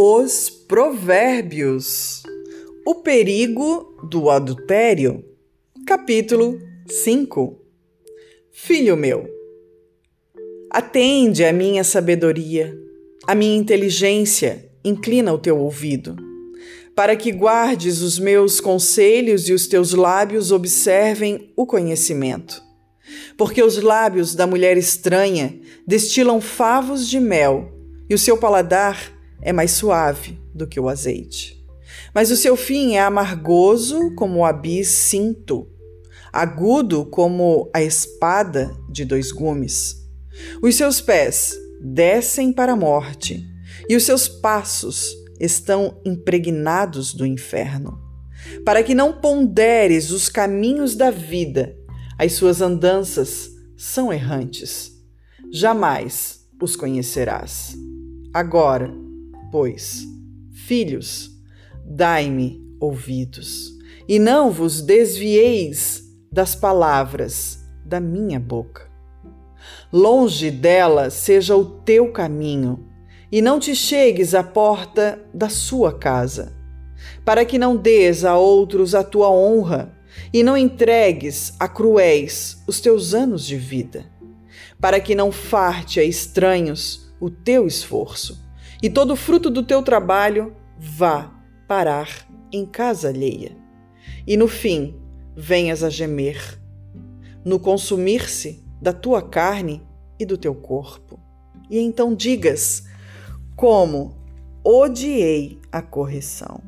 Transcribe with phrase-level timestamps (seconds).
[0.00, 2.22] Os Provérbios.
[2.86, 5.24] O perigo do adultério.
[5.84, 6.56] Capítulo
[6.86, 7.58] 5.
[8.52, 9.28] Filho meu,
[10.70, 12.78] atende à minha sabedoria,
[13.26, 16.14] à minha inteligência, inclina o teu ouvido,
[16.94, 22.62] para que guardes os meus conselhos e os teus lábios observem o conhecimento.
[23.36, 27.72] Porque os lábios da mulher estranha destilam favos de mel,
[28.08, 31.58] e o seu paladar é mais suave do que o azeite.
[32.14, 35.68] Mas o seu fim é amargoso como o absinto,
[36.32, 39.96] agudo como a espada de dois gumes.
[40.62, 43.46] Os seus pés descem para a morte,
[43.88, 47.98] e os seus passos estão impregnados do inferno.
[48.64, 51.76] Para que não ponderes os caminhos da vida,
[52.18, 54.92] as suas andanças são errantes.
[55.52, 57.76] Jamais os conhecerás.
[58.34, 58.92] Agora,
[59.50, 60.06] pois,
[60.52, 61.30] filhos,
[61.84, 63.72] dai-me ouvidos,
[64.06, 68.88] e não vos desvieis das palavras da minha boca.
[69.92, 72.86] Longe dela seja o teu caminho,
[73.30, 76.54] e não te chegues à porta da sua casa,
[77.24, 79.94] para que não des a outros a tua honra,
[80.32, 84.06] e não entregues a cruéis os teus anos de vida,
[84.80, 88.47] para que não farte a estranhos o teu esforço
[88.82, 91.32] e todo o fruto do teu trabalho vá
[91.66, 93.56] parar em casa alheia.
[94.26, 94.94] E no fim
[95.36, 96.60] venhas a gemer,
[97.44, 99.82] no consumir-se da tua carne
[100.18, 101.18] e do teu corpo.
[101.68, 102.84] E então digas:
[103.56, 104.16] Como
[104.64, 106.62] odiei a correção,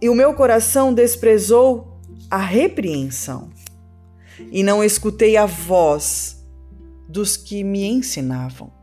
[0.00, 1.98] e o meu coração desprezou
[2.30, 3.50] a repreensão,
[4.52, 6.44] e não escutei a voz
[7.08, 8.75] dos que me ensinavam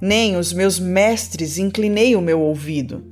[0.00, 3.04] nem os meus mestres inclinei o meu ouvido.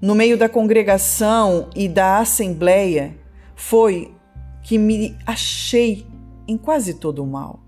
[0.00, 3.16] No meio da congregação e da assembleia
[3.54, 4.14] foi
[4.62, 6.06] que me achei
[6.46, 7.60] em quase todo o mal.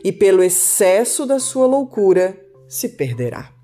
[0.03, 2.39] e pelo excesso da sua loucura
[2.69, 3.60] se perderá.